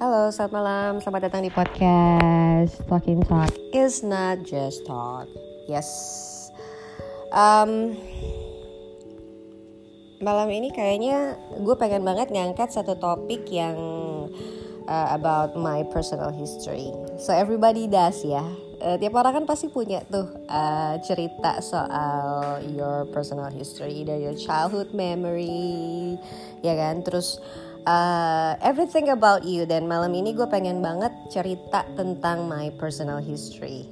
[0.00, 0.92] Halo, selamat malam.
[1.04, 5.28] Selamat datang di podcast Talking Talk is not just talk.
[5.68, 5.84] Yes.
[7.28, 8.00] Um,
[10.24, 13.76] malam ini kayaknya gue pengen banget ngangkat satu topik yang
[14.88, 16.88] uh, about my personal history.
[17.20, 18.40] So everybody does ya.
[18.80, 24.32] Uh, tiap orang kan pasti punya tuh uh, cerita soal your personal history, either your
[24.32, 26.16] childhood memory,
[26.64, 27.04] ya kan.
[27.04, 27.36] Terus
[27.86, 33.88] uh, everything about you dan malam ini gue pengen banget cerita tentang my personal history.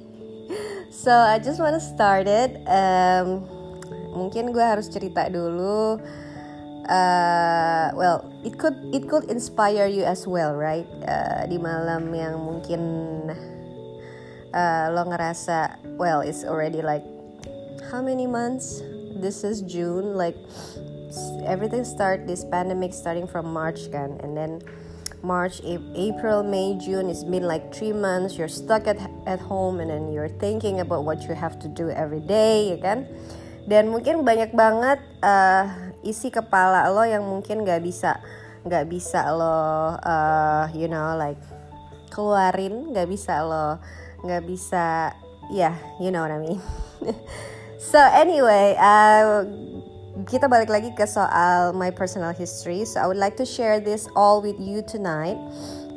[0.89, 2.57] So I just wanna start it.
[2.65, 3.45] Um,
[4.13, 6.01] mungkin gue harus cerita dulu.
[6.89, 10.89] Uh, well, it could it could inspire you as well, right?
[11.05, 12.81] Uh, di malam yang mungkin
[14.49, 17.05] uh, lo ngerasa, well, it's already like
[17.93, 18.81] how many months?
[19.19, 20.37] This is June, like
[21.45, 24.19] everything start this pandemic starting from March kan.
[24.21, 24.61] And then
[25.23, 29.89] March, April, May, June it's been like three months you're stuck at at home and
[29.89, 33.09] then you're thinking about what you have to do every day ya kan?
[33.67, 35.67] Dan mungkin banyak banget uh,
[36.01, 38.17] isi kepala lo yang mungkin gak bisa
[38.63, 41.39] gak bisa lo uh, you know like
[42.11, 43.79] keluarin gak bisa lo
[44.23, 45.15] gak bisa
[45.51, 46.61] ya yeah, you know what I mean.
[47.79, 49.47] So anyway uh,
[50.27, 52.83] kita balik lagi ke soal my personal history.
[52.83, 55.37] So I would like to share this all with you tonight.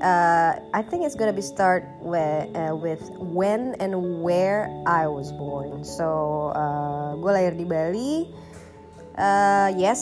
[0.02, 5.30] Uh, I think it's gonna be start with, uh, with when and where I was
[5.34, 5.82] born.
[5.82, 8.30] So uh, gue lahir di Bali.
[9.14, 10.00] Uh, yes,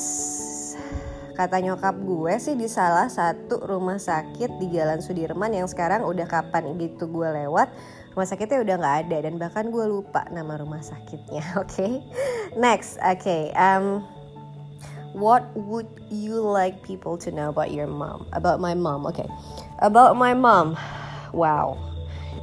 [1.36, 6.28] kata nyokap gue sih di salah satu rumah sakit di Jalan Sudirman yang sekarang udah
[6.28, 7.72] kapan gitu gue lewat
[8.14, 11.70] rumah sakitnya udah nggak ada dan bahkan gue lupa nama rumah sakitnya oke?
[11.70, 12.02] Okay?
[12.58, 14.02] next oke okay, um,
[15.14, 19.26] what would you like people to know about your mom about my mom okay
[19.82, 20.74] about my mom
[21.30, 21.78] wow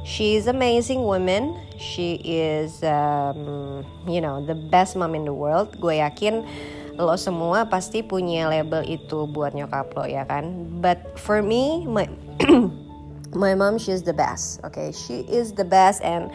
[0.08, 1.60] she's amazing woman.
[1.76, 5.76] She is um, you know the best mom in the world.
[5.78, 6.48] Gue yakin
[6.98, 10.80] lo semua pasti punya label itu buat nyokap lo ya kan?
[10.82, 12.08] But for me my
[13.34, 14.92] my mom she is the best okay?
[14.92, 16.30] She is the best and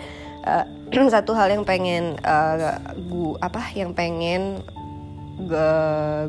[0.45, 0.65] uh,
[1.13, 2.77] satu hal yang pengen uh,
[3.09, 4.61] gu apa yang pengen
[5.39, 5.73] gue,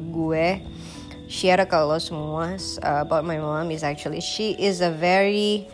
[0.08, 0.46] gue
[1.28, 5.68] share ke lo semua uh, about my mom is actually she is a very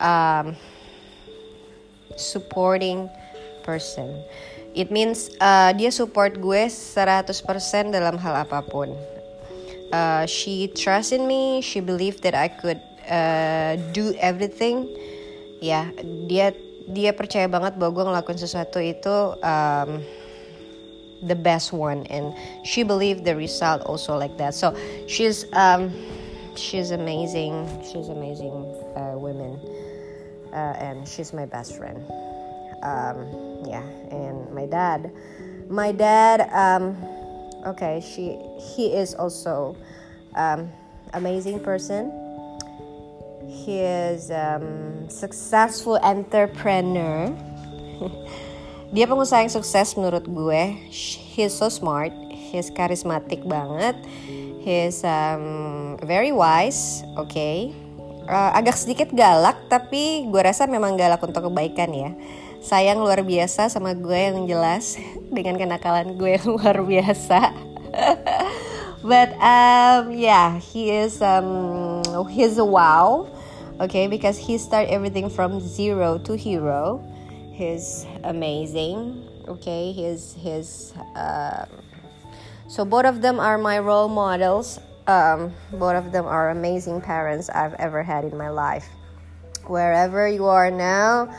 [0.00, 0.56] um,
[2.16, 3.08] supporting
[3.62, 4.08] person.
[4.72, 7.34] It means uh, dia support gue 100%
[7.90, 8.94] dalam hal apa pun.
[9.90, 12.78] Uh, she trust in me she believe that I could
[13.10, 14.86] uh, do everything.
[15.60, 15.92] Ya
[16.30, 16.56] dia
[16.88, 20.00] dia percaya banget bahwa gue ngelakuin sesuatu itu um,
[21.26, 22.06] the best one.
[22.08, 22.32] And
[22.64, 24.54] she believed the result also like that.
[24.54, 24.72] So
[25.04, 25.92] she's um,
[26.56, 27.66] she's amazing.
[27.84, 28.54] She's amazing
[28.96, 29.58] uh, women.
[30.50, 32.02] Uh, and she's my best friend.
[32.82, 33.28] Um,
[33.68, 35.12] yeah and my dad.
[35.68, 36.96] My dad um,
[37.66, 39.76] okay she he is also
[40.34, 40.72] um,
[41.12, 42.10] amazing person
[43.50, 47.34] he is um, successful entrepreneur.
[48.94, 50.62] Dia pengusaha yang sukses menurut gue.
[51.34, 52.14] He's so smart.
[52.30, 53.98] He's charismatic banget.
[54.62, 57.72] He's um, very wise oke okay.
[58.28, 62.10] uh, agak sedikit galak tapi gue rasa memang galak untuk kebaikan ya.
[62.60, 65.00] Sayang luar biasa sama gue yang jelas
[65.36, 67.40] dengan kenakalan gue yang luar biasa.
[69.00, 73.24] But um yeah he is um he's a wow
[73.80, 77.00] okay because he start everything from zero to hero.
[77.52, 79.26] He's amazing.
[79.48, 81.66] Okay he's his um,
[82.68, 84.78] so both of them are my role models.
[85.08, 88.86] Um, both of them are amazing parents i've ever had in my life.
[89.66, 91.32] Wherever you are now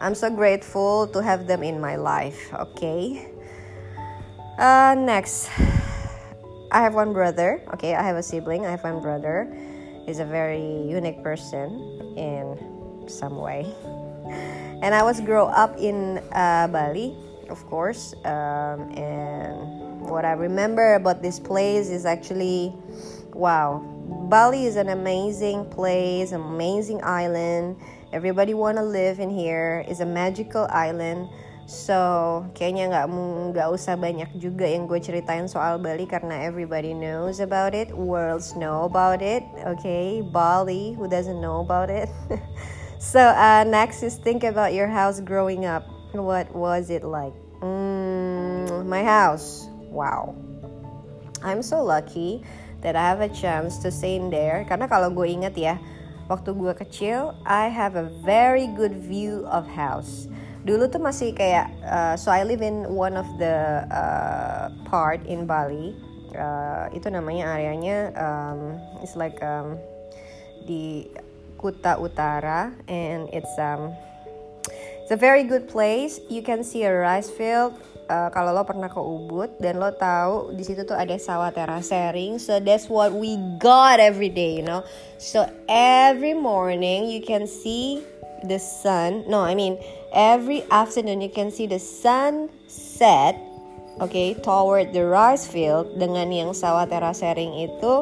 [0.00, 3.26] i'm so grateful to have them in my life okay?
[4.58, 5.50] Uh, next.
[6.70, 7.60] I have one brother.
[7.74, 8.64] Okay i have a sibling.
[8.66, 9.50] I have one brother
[10.08, 11.68] is a very unique person
[12.16, 13.66] in some way.
[14.80, 17.16] And I was grow up in uh, Bali,
[17.50, 18.14] of course.
[18.24, 22.72] Um, and what I remember about this place is actually,
[23.32, 23.82] wow,
[24.30, 27.76] Bali is an amazing place, amazing island.
[28.12, 29.84] Everybody wanna live in here.
[29.88, 31.28] It's a magical island.
[31.68, 33.06] So kayaknya nggak
[33.52, 38.56] nggak usah banyak juga yang gue ceritain soal Bali karena everybody knows about it, worlds
[38.56, 39.44] know about it,
[39.76, 40.24] okay?
[40.24, 42.08] Bali, who doesn't know about it?
[43.12, 45.84] so uh, next is think about your house growing up.
[46.16, 47.36] What was it like?
[47.60, 50.32] Mm, my house, wow.
[51.44, 52.48] I'm so lucky
[52.80, 54.64] that I have a chance to stay in there.
[54.64, 55.76] Karena kalau gue inget ya,
[56.32, 60.32] waktu gue kecil I have a very good view of house
[60.66, 65.46] dulu tuh masih kayak uh, so I live in one of the uh, part in
[65.46, 65.94] Bali.
[66.28, 69.80] Uh, itu namanya areanya um, it's like um,
[70.68, 71.08] di
[71.56, 73.96] Kuta Utara and it's um
[75.02, 76.20] it's a very good place.
[76.28, 80.56] You can see a rice field uh, kalau lo pernah ke Ubud dan lo tahu
[80.56, 84.82] di situ tuh ada sawah terasering so that's what we got every day you know?
[85.20, 88.02] So every morning you can see
[88.44, 89.24] the sun.
[89.26, 89.78] No I mean
[90.12, 93.36] every afternoon you can see the sun set
[94.00, 97.94] okay toward the rice field dengan yang sawah terasering itu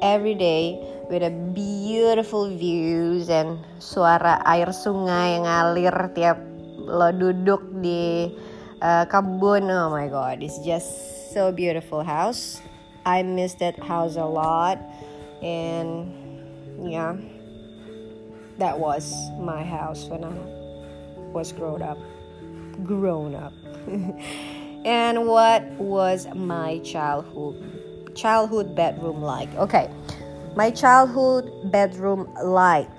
[0.00, 0.78] every day
[1.12, 6.38] with a beautiful views and suara air sungai yang ngalir tiap
[6.88, 8.32] lo duduk di
[8.80, 9.68] uh, kebun.
[9.68, 10.88] Oh my god it's just
[11.32, 12.64] so beautiful house.
[13.04, 14.80] I miss that house a lot.
[15.38, 16.10] And
[16.82, 17.37] yeah
[18.58, 20.34] that was my house when I
[21.32, 21.98] was grown up.
[22.84, 23.54] Grown up.
[24.84, 27.58] and what was my childhood
[28.14, 29.50] childhood bedroom like?
[29.54, 29.90] Okay.
[30.58, 32.90] My childhood bedroom like.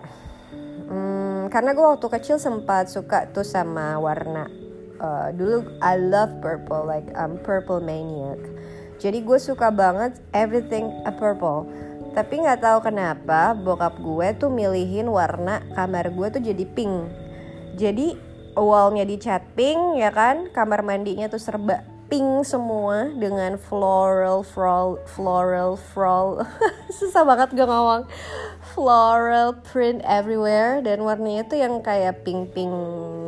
[0.87, 4.47] Hmm, karena gue waktu kecil sempat suka tuh sama warna.
[4.99, 8.39] Uh, dulu I love purple, like I'm purple maniac.
[8.99, 11.67] Jadi gue suka banget everything a purple
[12.13, 16.95] tapi nggak tahu kenapa bokap gue tuh milihin warna kamar gue tuh jadi pink.
[17.77, 18.17] Jadi
[18.57, 25.77] wallnya dicat pink ya kan, kamar mandinya tuh serba pink semua dengan floral floral floral
[25.77, 26.43] floral.
[26.97, 28.09] Susah banget gue ngomong.
[28.73, 32.73] Floral print everywhere dan warnanya tuh yang kayak pink pink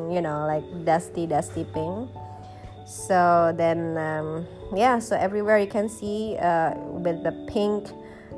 [0.10, 2.10] you know like dusty dusty pink.
[2.90, 7.94] So then um, yeah so everywhere you can see uh, with the pink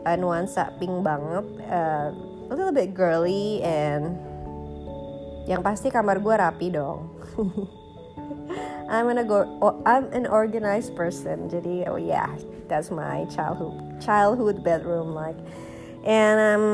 [0.05, 2.11] uh, nuansa pink banget uh,
[2.50, 4.15] a little bit girly and
[5.44, 7.11] yang pasti kamar gue rapi dong.
[8.94, 9.47] I'm an go
[9.88, 12.29] I'm an organized person jadi oh yeah
[12.67, 15.39] that's my childhood childhood bedroom like
[16.03, 16.65] and um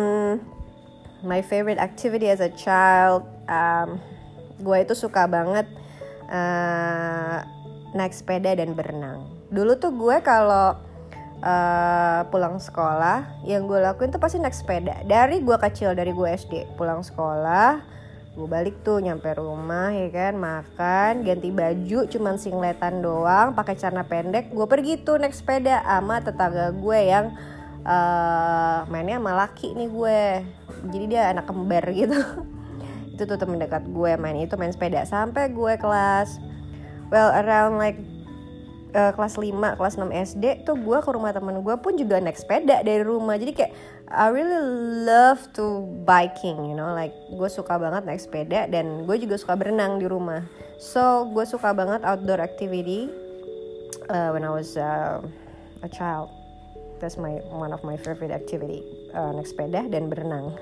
[1.23, 3.99] my favorite activity as a child um,
[4.59, 5.67] gue itu suka banget
[6.27, 7.43] uh,
[7.95, 9.25] naik sepeda dan berenang.
[9.49, 10.77] Dulu tuh gue kalau
[11.41, 15.03] uh, pulang sekolah yang gue lakuin tuh pasti naik sepeda.
[15.03, 17.99] Dari gue kecil dari gue SD pulang sekolah
[18.29, 24.07] gue balik tuh nyampe rumah ya kan makan ganti baju cuman singletan doang pakai celana
[24.07, 27.35] pendek gue pergi tuh naik sepeda sama tetangga gue yang
[27.85, 30.21] uh, mainnya sama laki nih gue.
[30.89, 32.19] Jadi dia anak kembar gitu.
[33.13, 35.03] Itu tuh temen dekat gue main itu main sepeda.
[35.03, 36.39] Sampai gue kelas
[37.11, 37.99] well around like
[38.93, 42.37] uh, kelas 5, kelas 6 SD tuh gue ke rumah temen gue pun juga naik
[42.37, 43.37] sepeda dari rumah.
[43.37, 43.71] Jadi kayak
[44.09, 44.61] I really
[45.05, 49.53] love to biking, you know, like gue suka banget naik sepeda dan gue juga suka
[49.53, 50.41] berenang di rumah.
[50.81, 53.11] So gue suka banget outdoor activity
[54.09, 55.21] uh, when I was uh,
[55.85, 56.33] a child.
[56.99, 58.83] That's my one of my favorite activity,
[59.15, 60.57] uh, naik sepeda dan berenang.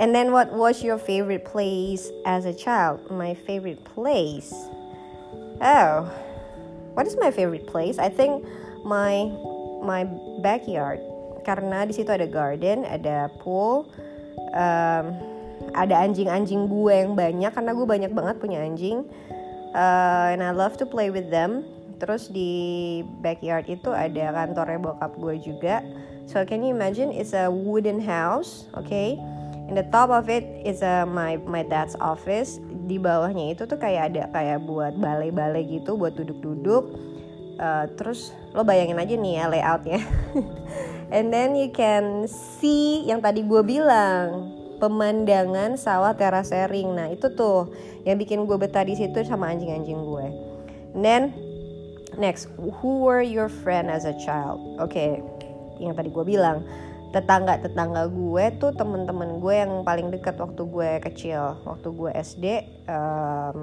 [0.00, 3.04] And then what was your favorite place as a child?
[3.12, 4.48] My favorite place.
[5.60, 6.08] Oh,
[6.94, 7.98] what is my favorite place?
[7.98, 8.44] I think
[8.84, 9.28] my
[9.80, 10.04] my
[10.40, 11.00] backyard
[11.42, 13.88] karena di situ ada garden, ada pool,
[14.52, 15.04] um,
[15.72, 19.08] ada anjing-anjing gue yang banyak karena gue banyak banget punya anjing,
[19.72, 21.64] uh, and I love to play with them.
[22.00, 25.84] Terus di backyard itu ada kantornya bokap gue juga.
[26.24, 27.12] So can you imagine?
[27.12, 29.20] It's a wooden house, okay?
[29.68, 32.58] In the top of it is a my my dad's office
[32.90, 36.84] di bawahnya itu tuh kayak ada kayak buat balai-balai gitu buat duduk-duduk.
[37.60, 40.00] Uh, terus lo bayangin aja nih ya layoutnya.
[41.14, 44.50] And then you can see yang tadi gue bilang
[44.82, 47.68] pemandangan sawah terasering nah itu tuh
[48.08, 50.26] yang bikin gue betah di situ sama anjing-anjing gue.
[50.98, 51.22] And then
[52.18, 54.58] next who were your friend as a child?
[54.82, 55.10] Oke okay,
[55.78, 56.64] yang tadi gue bilang
[57.10, 62.46] tetangga-tetangga gue tuh temen-temen gue yang paling dekat waktu gue kecil waktu gue SD
[62.86, 63.60] um,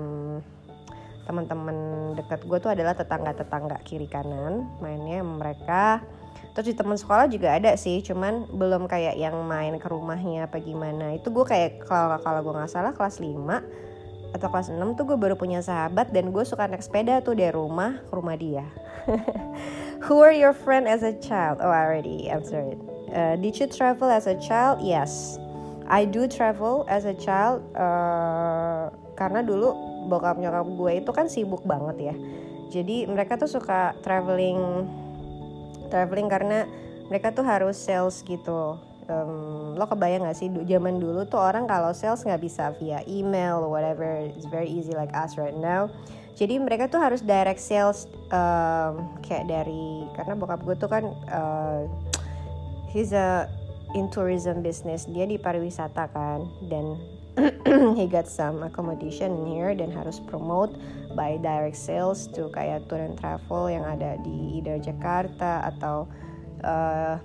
[1.23, 1.77] teman-teman
[2.19, 6.03] dekat gue tuh adalah tetangga-tetangga kiri kanan mainnya mereka
[6.51, 10.59] terus di teman sekolah juga ada sih cuman belum kayak yang main ke rumahnya apa
[10.59, 15.05] gimana itu gue kayak kalau kalau gue nggak salah kelas 5 atau kelas 6 tuh
[15.07, 18.67] gue baru punya sahabat dan gue suka naik sepeda tuh dari rumah ke rumah dia
[20.07, 21.57] Who are your friend as a child?
[21.57, 22.96] Oh, I already answered it.
[23.11, 24.83] Uh, did you travel as a child?
[24.83, 25.39] Yes,
[25.87, 27.63] I do travel as a child.
[27.71, 29.73] Uh, karena dulu
[30.07, 32.15] bokap nyokap gue itu kan sibuk banget ya.
[32.67, 34.85] Jadi mereka tuh suka traveling,
[35.87, 36.67] traveling karena
[37.07, 38.75] mereka tuh harus sales gitu.
[39.07, 43.63] um, lo kebayang gak sih zaman dulu tuh orang kalau sales nggak bisa via email
[43.67, 45.87] whatever it's very easy like us right now
[46.37, 51.81] jadi mereka tuh harus direct sales um, kayak dari karena bokap gue tuh kan uh,
[52.89, 53.49] he's a
[53.95, 55.07] in tourism business.
[55.07, 56.47] Dia di pariwisata kan.
[56.67, 56.97] Dan
[57.99, 60.73] he got some accommodation in here dan harus promote
[61.13, 66.09] by direct sales to kayak tour and travel yang ada di either Jakarta atau
[66.65, 67.21] uh,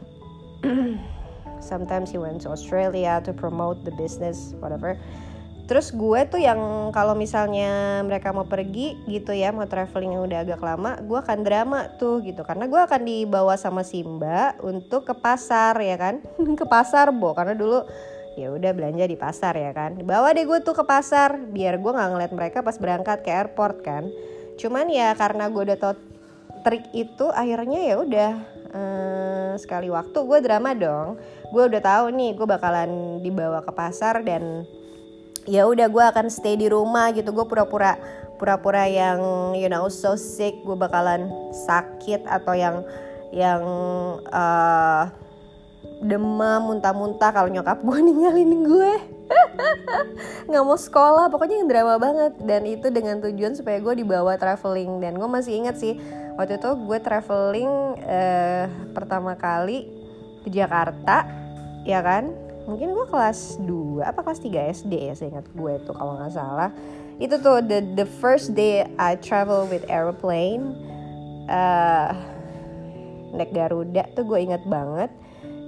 [1.65, 5.01] sometimes he went to Australia to promote the business whatever
[5.63, 10.39] Terus gue tuh yang kalau misalnya mereka mau pergi gitu ya, mau traveling yang udah
[10.43, 12.43] agak lama, gue akan drama tuh gitu.
[12.43, 16.19] Karena gue akan dibawa sama Simba untuk ke pasar ya kan,
[16.61, 17.31] ke pasar bo.
[17.33, 17.87] Karena dulu
[18.35, 20.03] ya udah belanja di pasar ya kan.
[20.03, 23.87] Bawa deh gue tuh ke pasar biar gue nggak ngeliat mereka pas berangkat ke airport
[23.87, 24.11] kan.
[24.59, 25.95] Cuman ya karena gue udah tau
[26.67, 28.31] trik itu, akhirnya ya udah
[28.75, 31.23] eh, sekali waktu gue drama dong.
[31.55, 34.67] Gue udah tahu nih gue bakalan dibawa ke pasar dan
[35.47, 37.31] ya udah gue akan stay di rumah gitu.
[37.35, 37.99] Gue pura-pura
[38.37, 40.63] pura-pura yang you know so sick.
[40.63, 41.31] Gue bakalan
[41.67, 42.87] sakit atau yang
[43.33, 43.63] yang
[44.29, 45.09] uh,
[46.03, 48.93] demam muntah-muntah kalau nyokap gue ninggalin gue
[50.49, 51.31] nggak mau sekolah.
[51.33, 52.33] Pokoknya yang drama banget.
[52.43, 55.01] Dan itu dengan tujuan supaya gue dibawa traveling.
[55.01, 55.97] Dan gue masih ingat sih
[56.37, 57.73] waktu itu gue traveling
[58.03, 58.65] uh,
[58.97, 59.89] pertama kali
[60.43, 61.29] ke Jakarta
[61.83, 62.31] ya kan
[62.67, 66.35] mungkin gue kelas 2 apa kelas 3 SD ya saya ingat gue tuh kalau nggak
[66.35, 66.71] salah.
[67.19, 70.75] Itu tuh the the first day I travel with aeroplane
[71.47, 72.15] uh,
[73.33, 75.11] naik Garuda tuh gue ingat banget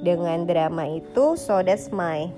[0.05, 1.35] dengan drama itu.
[1.35, 2.29] So that's my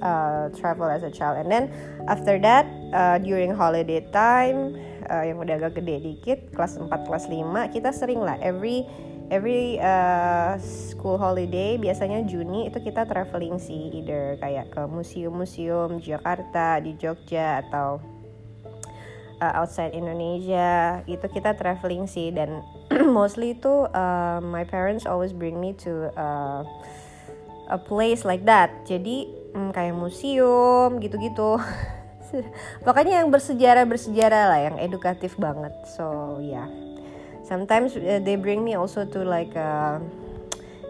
[0.00, 1.40] uh, travel as a child.
[1.42, 1.64] And then
[2.10, 4.76] after that uh, during holiday time
[5.08, 8.86] uh, yang udah agak gede dikit kelas 4 kelas 5 kita sering lah every
[9.30, 16.78] every uh, school holiday biasanya Juni itu kita traveling sih either kayak ke museum-museum Jakarta
[16.78, 17.98] di Jogja atau
[19.42, 22.30] uh, outside Indonesia itu kita traveling sih.
[22.30, 22.62] Dan
[23.16, 26.62] mostly itu uh, my parents always bring me to uh,
[27.70, 28.70] a place like that.
[28.86, 29.26] Jadi
[29.58, 31.58] um, kayak museum gitu-gitu.
[32.86, 35.72] Pokoknya yang bersejarah bersejarah lah yang edukatif banget.
[35.94, 36.95] So ya yeah
[37.46, 40.02] sometimes uh, they bring me also to like uh,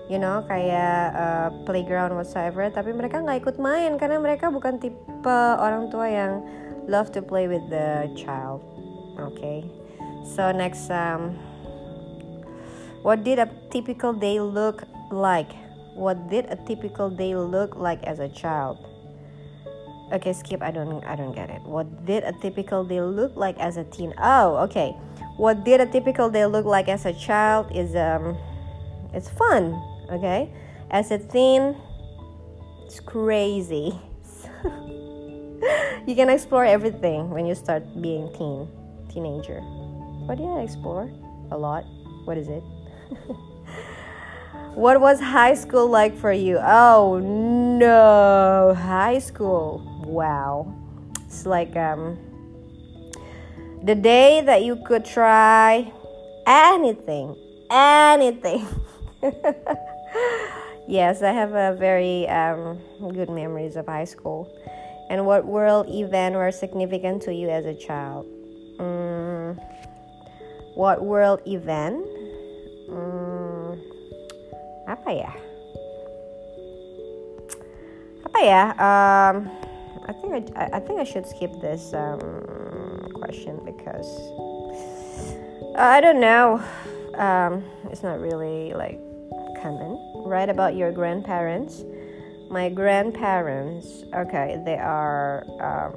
[0.08, 2.64] you know kayak uh, playground whatsoever.
[2.72, 6.32] Tapi mereka nggak ikut main karena mereka bukan tipe orang tua yang
[6.88, 8.64] love to play with the child
[9.20, 9.68] okay?
[10.24, 11.36] So next um,
[13.04, 14.82] what did a typical day look
[15.12, 15.52] like?
[15.94, 18.95] What did a typical day look like as a child
[20.12, 20.62] okay skip.
[20.62, 21.62] I don't i don't get it.
[21.62, 24.14] What did a typical day look like as a teen?
[24.18, 24.92] Oh okay.
[25.36, 28.36] What did a typical day look like as a child is um
[29.12, 29.74] it's fun
[30.10, 30.50] okay?
[30.90, 31.76] As a teen
[32.86, 33.98] it's crazy.
[36.06, 38.68] You can explore everything when you start being teen
[39.10, 39.58] teenager.
[40.28, 41.10] What do you explore?
[41.50, 41.82] A lot.
[42.26, 42.62] What is it?
[44.76, 46.58] What was high school like for you?
[46.60, 48.74] Oh no.
[48.76, 50.66] High school wow
[51.26, 52.16] it's like um
[53.82, 55.92] the day that you could try
[56.46, 57.36] anything,
[57.70, 58.66] anything.
[60.88, 62.80] yes, I have a very um,
[63.12, 64.50] good memories of high school.
[65.08, 68.26] And what world event were significant to you as a child?
[68.78, 69.54] Mm,
[70.74, 72.04] what world event?
[72.90, 73.78] Mm,
[74.88, 75.32] apa ya?
[78.26, 78.62] Apa ya?
[78.74, 79.65] Um,
[80.06, 81.92] I think I, I think I should skip this.
[81.92, 82.20] Um,
[83.26, 84.06] question because
[85.74, 86.62] uh, I don't know.
[87.14, 89.00] Um, it's not really like
[89.62, 89.98] common.
[90.24, 91.82] Write about your grandparents.
[92.50, 95.96] My grandparents, okay, they are um,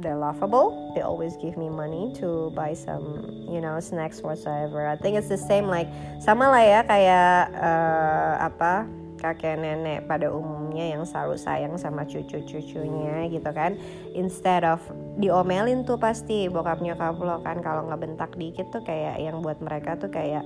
[0.00, 0.92] they're laughable.
[0.94, 4.86] They always give me money to buy some, you know, snacks whatsoever.
[4.86, 5.88] I think it's the same like
[6.24, 13.26] sama lah ya kayak uh, apa kakek nenek pada umumnya yang selalu sayang sama cucu-cucunya
[13.32, 13.76] gitu kan.
[14.12, 14.80] Instead of
[15.20, 19.58] diomelin tuh pasti bokap nyokap lo kan kalau nggak bentak dikit tuh kayak yang buat
[19.64, 20.44] mereka tuh kayak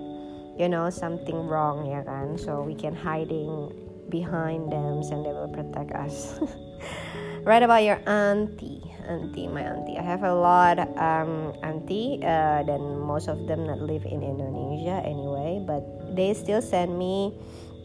[0.58, 2.38] you know something wrong ya kan.
[2.38, 3.70] So we can hiding
[4.10, 6.38] behind them and they will protect us.
[7.40, 8.84] Right about your auntie.
[9.08, 9.96] Auntie my auntie.
[9.96, 15.00] I have a lot um, auntie uh, dan most of them not live in Indonesia
[15.02, 15.80] anyway but
[16.14, 17.32] they still send me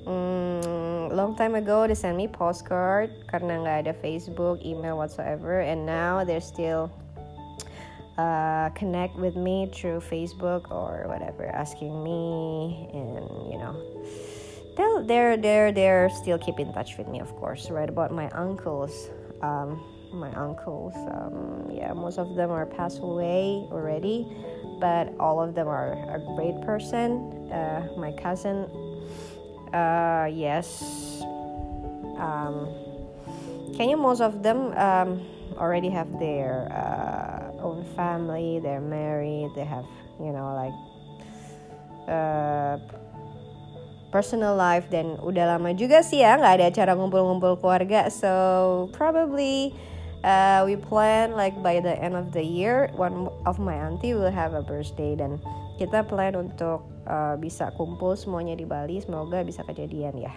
[0.06, 5.86] mm, long time ago they sent me postcard karena nggak ada Facebook, email whatsoever, and
[5.86, 6.92] now they're still
[8.18, 13.74] uh, connect with me through Facebook or whatever, asking me and you know,
[14.78, 17.72] they well, they're they're they're still keep in touch with me, of course.
[17.72, 19.10] Right about my uncles.
[19.42, 19.84] Um,
[20.16, 24.26] my uncles, um, yeah, most of them are passed away already,
[24.80, 27.52] but all of them are a great person.
[27.52, 28.64] Uh, my cousin,
[29.74, 30.82] uh, yes,
[32.18, 32.70] um,
[33.76, 35.22] Kenya, most of them um,
[35.58, 38.60] already have their uh, own family.
[38.60, 39.52] They're married.
[39.56, 39.86] They have,
[40.20, 40.76] you know, like
[42.08, 42.78] uh,
[44.16, 48.32] personal life dan udah lama juga sih ya nggak ada acara ngumpul-ngumpul keluarga so
[48.96, 49.76] probably
[50.24, 54.32] uh, we plan like by the end of the year one of my auntie will
[54.32, 55.36] have a birthday dan
[55.75, 60.34] kita plan untuk uh, bisa kumpul semuanya di Bali semoga bisa kejadian ya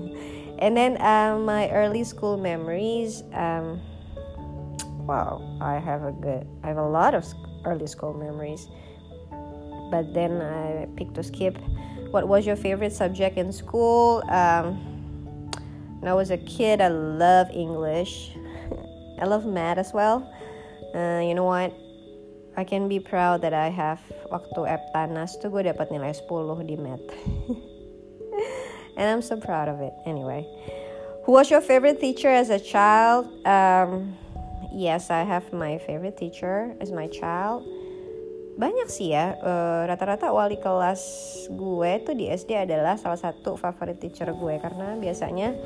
[0.64, 3.76] and then um, my early school memories um,
[5.04, 7.28] wow I have a good I have a lot of
[7.68, 8.72] early school memories
[9.92, 11.60] but then I picked to skip
[12.10, 14.22] what was your favorite subject in school?
[14.28, 14.78] Um,
[16.00, 18.32] when I was a kid, I love English.
[19.20, 20.32] I love math as well.
[20.94, 21.72] Uh, you know what?
[22.56, 26.76] I can be proud that I have waktu Eptanas tuh gue dapat nilai 10 di
[26.76, 27.06] math.
[28.98, 29.94] and I'm so proud of it.
[30.06, 30.42] Anyway,
[31.24, 33.30] who was your favorite teacher as a child?
[33.46, 34.18] Um,
[34.74, 37.62] yes, I have my favorite teacher as my child
[38.60, 41.00] banyak sih ya uh, rata-rata wali kelas
[41.48, 45.56] gue tuh di SD adalah salah satu favorit teacher gue karena biasanya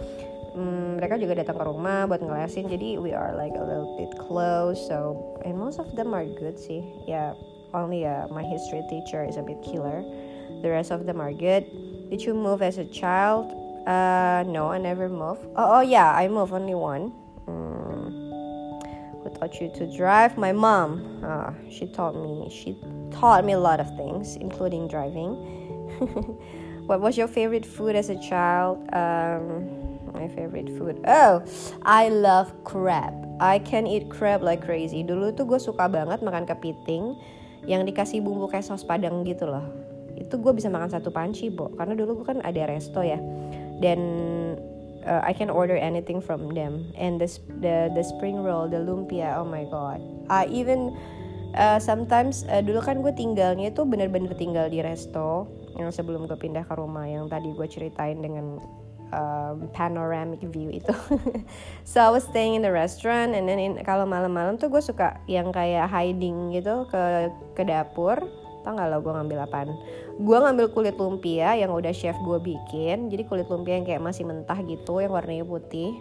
[0.55, 4.11] um, mereka juga datang ke rumah buat ngelesin jadi we are like a little bit
[4.17, 7.31] close so and most of them are good sih ya yeah,
[7.75, 10.01] only uh, my history teacher is a bit killer
[10.63, 11.67] the rest of them are good
[12.09, 13.51] did you move as a child
[13.85, 17.13] uh, no I never move oh, oh yeah I move only one
[19.25, 20.37] Who taught you to drive?
[20.37, 22.51] My mom, uh, she taught me.
[22.51, 22.77] She
[23.11, 25.33] taught me a lot of things, including driving.
[26.87, 28.85] what was your favorite food as a child?
[28.93, 31.03] Um, my favorite food.
[31.05, 31.43] Oh,
[31.83, 33.13] I love crab.
[33.43, 35.03] I can eat crab like crazy.
[35.03, 37.19] Dulu tuh gue suka banget makan kepiting
[37.67, 39.67] yang dikasih bumbu kayak saus padang gitu loh.
[40.15, 41.75] Itu gue bisa makan satu panci, Bo.
[41.75, 43.19] Karena dulu gue kan ada resto ya.
[43.83, 44.01] Dan
[45.07, 47.29] uh, I can order anything from them and the
[47.61, 50.97] the the spring roll the lumpia oh my god I even
[51.55, 56.39] uh, sometimes uh, dulu kan gue tinggalnya itu bener-bener tinggal di resto yang sebelum gue
[56.39, 58.59] pindah ke rumah yang tadi gue ceritain dengan
[59.13, 60.95] um, panoramic view itu.
[61.91, 65.21] so I was staying in the restaurant and then in, kalau malam-malam tuh gue suka
[65.29, 68.21] yang kayak hiding gitu ke ke dapur
[68.65, 69.77] tau gak lo gue ngambil apaan
[70.17, 74.25] gue ngambil kulit lumpia yang udah chef gue bikin jadi kulit lumpia yang kayak masih
[74.25, 75.93] mentah gitu yang warnanya putih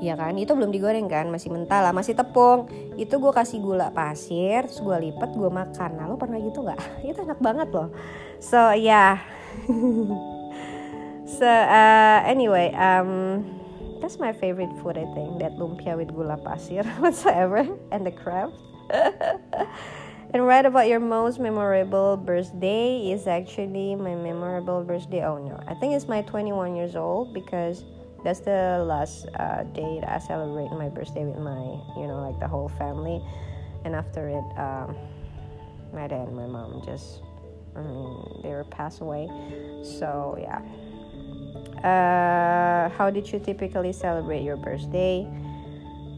[0.00, 2.72] Iya kan, itu belum digoreng kan, masih mentah lah, masih tepung.
[2.96, 5.90] Itu gue kasih gula pasir, terus gue lipet, gue makan.
[5.92, 6.80] Nah, lo pernah gitu nggak?
[7.12, 7.92] itu enak banget loh.
[8.40, 9.20] So yeah.
[11.38, 13.60] so uh, anyway, um,
[14.00, 15.38] that's my favorite food I think.
[15.40, 18.52] That lumpia with gula pasir whatsoever and the crab.
[20.32, 25.24] And write about your most memorable birthday is actually my memorable birthday.
[25.24, 27.84] Oh no, I think it's my 21 years old because
[28.22, 31.58] that's the last uh, date I celebrate my birthday with my,
[31.98, 33.20] you know, like the whole family.
[33.84, 34.94] And after it, um,
[35.92, 37.22] my dad and my mom just,
[37.74, 39.26] I mean, they were passed away.
[39.82, 40.62] So yeah.
[41.84, 45.26] Uh, how did you typically celebrate your birthday?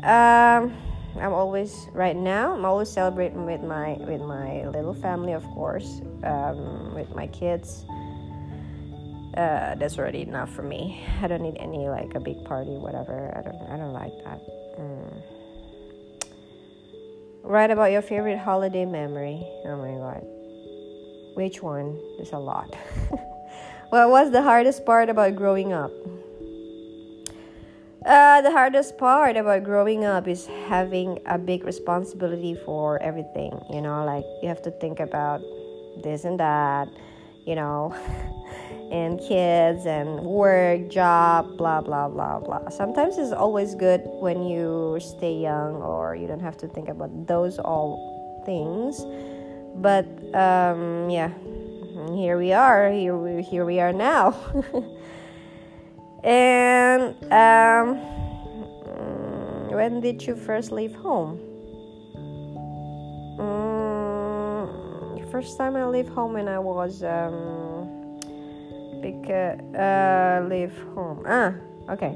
[0.02, 0.74] Um,
[1.20, 2.54] I'm always right now.
[2.54, 7.84] I'm always celebrating with my with my little family, of course, um, with my kids.
[9.36, 11.00] Uh, that's already enough for me.
[11.22, 13.32] I don't need any like a big party, whatever.
[13.36, 13.62] I don't.
[13.70, 14.40] I don't like that.
[14.80, 15.22] Mm.
[17.44, 19.46] Write about your favorite holiday memory.
[19.64, 20.24] Oh my god,
[21.36, 22.00] which one?
[22.16, 22.74] There's a lot.
[23.92, 25.92] what was the hardest part about growing up?
[28.06, 33.52] Uh, the hardest part about growing up is having a big responsibility for everything.
[33.70, 35.42] You know, like you have to think about
[36.02, 36.88] this and that,
[37.44, 37.92] you know,
[38.90, 42.70] and kids and work, job, blah, blah, blah, blah.
[42.70, 47.26] Sometimes it's always good when you stay young or you don't have to think about
[47.26, 48.00] those all
[48.46, 49.04] things.
[49.76, 51.30] But um, yeah,
[52.08, 52.90] here we are.
[52.90, 54.34] Here we, here we are now.
[56.24, 57.96] And um,
[59.72, 61.40] when did you first leave home?
[63.40, 68.20] Um, first time I leave home when I was um,
[69.00, 71.24] because uh, leave home.
[71.26, 71.54] Ah,
[71.90, 72.12] okay.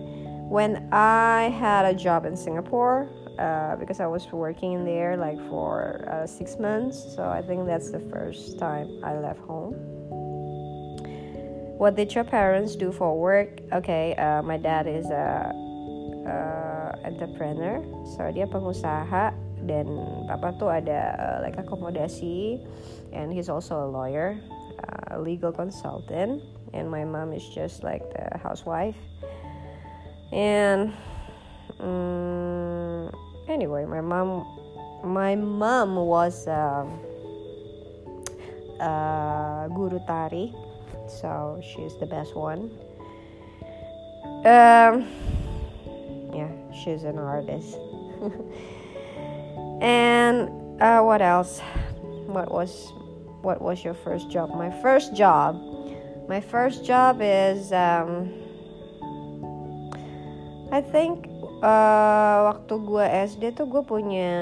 [0.49, 6.07] When I had a job in Singapore, uh, because I was working there like for
[6.11, 7.15] uh, six months.
[7.15, 9.75] So I think that's the first time I left home.
[11.79, 13.61] what did your parents do for work?
[13.73, 15.53] Okay, uh, my dad is a,
[17.07, 19.31] entrepreneur, so dia pengusaha
[19.63, 19.87] dan
[20.27, 22.59] papa tuh ada uh, like akomodasi,
[23.15, 24.35] and he's also a lawyer,
[24.83, 26.43] uh, a legal consultant,
[26.75, 28.99] and my mom is just like the housewife,
[30.35, 30.91] and
[31.79, 32.86] um,
[33.49, 34.47] anyway, my mom,
[35.05, 36.47] my mom was.
[36.49, 37.01] Um,
[38.81, 40.53] uh, guru tari
[41.09, 42.71] so she's the best one.
[44.45, 45.09] Um,
[46.35, 47.79] yeah she's an artist.
[49.77, 50.49] And
[50.81, 51.61] uh, what else?
[52.27, 52.93] What was
[53.43, 54.51] what was your first job?
[54.57, 55.61] My first job
[56.29, 58.33] my first job is um,
[60.73, 61.29] I think
[61.61, 64.33] uh, waktu gue SD tuh gue punya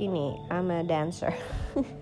[0.00, 1.32] ini I'm a dancer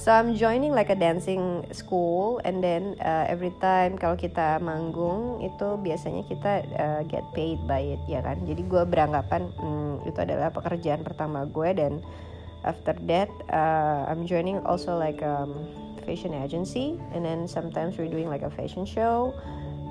[0.00, 5.44] So I'm joining like a dancing school and then uh, every time kalau kita manggung
[5.44, 8.40] itu biasanya kita uh, get paid by it ya kan.
[8.48, 12.00] Jadi gue beranggapan hmm, itu adalah pekerjaan pertama gue dan
[12.64, 15.68] after that uh, I'm joining also like um,
[16.08, 19.36] fashion agency and then sometimes we're doing like a fashion show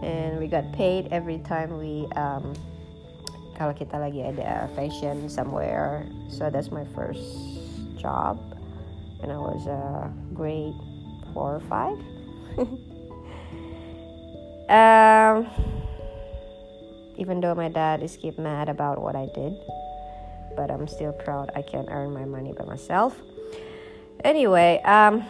[0.03, 2.53] and we got paid every time we um,
[3.59, 6.07] kalau kita lagi ada fashion somewhere.
[6.31, 7.23] So that's my first
[7.99, 8.39] job
[9.21, 10.75] and I was uh, grade
[11.33, 11.99] four or five.
[14.69, 15.47] um,
[17.17, 19.59] even though my dad is keep mad about what I did,
[20.55, 23.15] but I'm still proud I can earn my money by myself.
[24.23, 25.23] Anyway, um,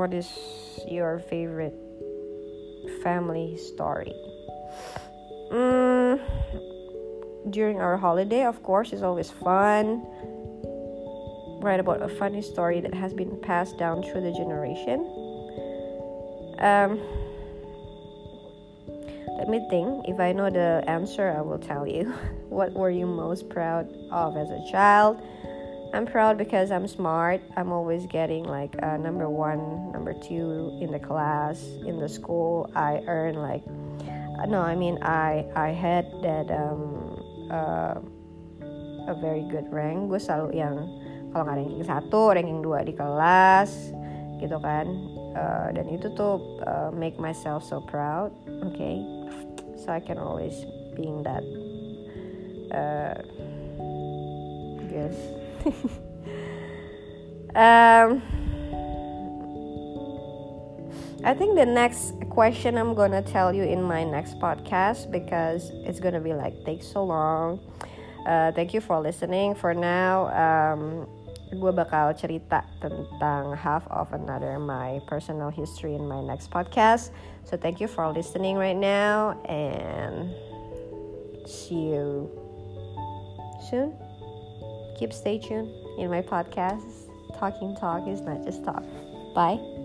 [0.00, 0.32] what is
[0.88, 1.74] your favorite
[3.02, 4.14] family story?
[5.50, 6.18] Um,
[7.50, 10.00] during our holiday, of course, is always fun.
[11.60, 15.00] Write about a funny story that has been passed down through the generation.
[16.60, 16.98] Um,
[19.36, 20.08] let me think.
[20.08, 22.04] If I know the answer, I will tell you.
[22.48, 25.20] what were you most proud of as a child?
[25.92, 27.42] I'm proud because I'm smart.
[27.56, 32.70] I'm always getting like uh, number one, number two in the class, in the school.
[32.74, 33.62] I earn like,
[34.38, 37.98] uh, no, I mean I I had that um, uh,
[39.10, 40.76] a very good rank gue selalu yang
[41.34, 43.90] kalau nggak ranking satu ranking dua di kelas
[44.38, 44.86] gitu kan
[45.34, 48.30] uh, dan itu tuh uh, make myself so proud
[48.62, 49.02] okay
[49.74, 51.44] so I can always being that
[52.70, 53.18] uh,
[54.86, 55.14] good
[57.54, 58.22] um,
[61.22, 66.00] I think the next question I'm gonna tell you in my next podcast because it's
[66.00, 67.60] gonna be like take so long.
[68.26, 69.54] Uh, thank you for listening.
[69.54, 71.06] For now, um,
[71.50, 77.10] gue bakal cerita tentang half of another my personal history in my next podcast.
[77.44, 80.30] So thank you for listening right now and
[81.44, 82.30] see you
[83.68, 84.09] soon.
[85.00, 87.08] Keep stay tuned in my podcast.
[87.38, 88.84] Talking talk is not just talk.
[89.34, 89.79] Bye.